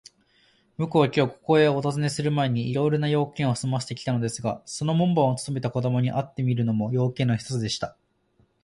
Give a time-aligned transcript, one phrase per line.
[0.79, 7.95] ぼくはきょう、ここへおたずねするまえに、いろいろな用件をすませてきたのですが、その門番をつとめた子どもに会ってみるのも、用件の一つでした。